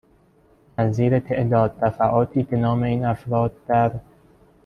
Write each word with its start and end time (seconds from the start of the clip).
نظیر 0.77 1.19
تعداد 1.19 1.79
دفعاتی 1.79 2.43
که 2.43 2.55
نام 2.55 2.83
این 2.83 3.05
افراد 3.05 3.53
در 3.67 3.91